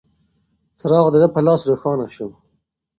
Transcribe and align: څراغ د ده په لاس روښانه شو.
څراغ 0.79 1.05
د 1.11 1.15
ده 1.21 1.27
په 1.35 1.39
لاس 1.45 1.61
روښانه 1.69 2.05
شو. 2.15 2.27